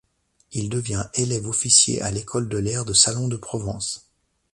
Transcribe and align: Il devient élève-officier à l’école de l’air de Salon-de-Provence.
Il 0.53 0.69
devient 0.69 1.05
élève-officier 1.13 2.01
à 2.01 2.09
l’école 2.09 2.49
de 2.49 2.57
l’air 2.57 2.85
de 2.85 2.93
Salon-de-Provence. 2.93 4.09